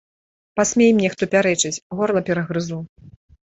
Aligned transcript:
Пасмей 0.59 0.91
мне 1.01 1.11
хто 1.13 1.23
пярэчыць, 1.35 1.73
горла 1.99 2.27
перагрызу. 2.33 2.85